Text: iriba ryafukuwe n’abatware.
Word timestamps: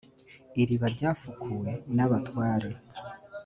iriba 0.61 0.87
ryafukuwe 0.95 1.71
n’abatware. 1.95 2.69